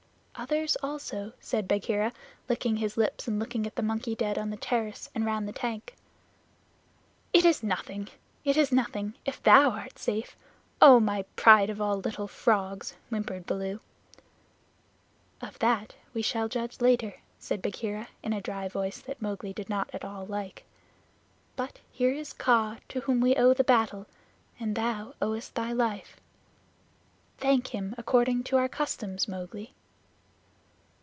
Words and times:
"Others 0.35 0.75
also," 0.81 1.33
said 1.39 1.67
Bagheera, 1.67 2.11
licking 2.49 2.77
his 2.77 2.97
lips 2.97 3.27
and 3.27 3.37
looking 3.37 3.67
at 3.67 3.75
the 3.75 3.83
monkey 3.83 4.15
dead 4.15 4.39
on 4.39 4.49
the 4.49 4.57
terrace 4.57 5.07
and 5.13 5.23
round 5.23 5.47
the 5.47 5.51
tank. 5.53 5.93
"It 7.31 7.45
is 7.45 7.61
nothing, 7.61 8.07
it 8.43 8.57
is 8.57 8.71
nothing, 8.71 9.13
if 9.23 9.43
thou 9.43 9.69
art 9.69 9.99
safe, 9.99 10.35
oh, 10.81 10.99
my 10.99 11.25
pride 11.35 11.69
of 11.69 11.79
all 11.79 11.97
little 11.97 12.27
frogs!" 12.27 12.95
whimpered 13.09 13.45
Baloo. 13.45 13.81
"Of 15.41 15.59
that 15.59 15.93
we 16.11 16.23
shall 16.23 16.47
judge 16.49 16.81
later," 16.81 17.19
said 17.37 17.61
Bagheera, 17.61 18.07
in 18.23 18.33
a 18.33 18.41
dry 18.41 18.67
voice 18.67 18.99
that 19.01 19.21
Mowgli 19.21 19.53
did 19.53 19.69
not 19.69 19.93
at 19.93 20.03
all 20.03 20.25
like. 20.25 20.65
"But 21.55 21.81
here 21.91 22.11
is 22.13 22.33
Kaa 22.33 22.77
to 22.89 23.01
whom 23.01 23.21
we 23.21 23.35
owe 23.35 23.53
the 23.53 23.63
battle 23.63 24.07
and 24.59 24.73
thou 24.75 25.13
owest 25.21 25.53
thy 25.53 25.71
life. 25.71 26.19
Thank 27.37 27.67
him 27.75 27.93
according 27.95 28.45
to 28.45 28.57
our 28.57 28.67
customs, 28.69 29.27
Mowgli." 29.27 29.75